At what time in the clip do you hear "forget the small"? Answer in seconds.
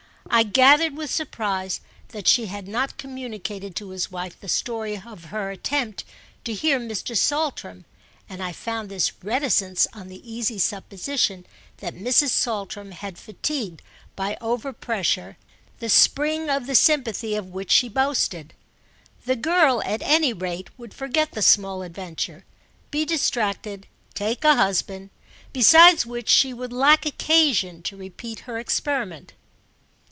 20.93-21.81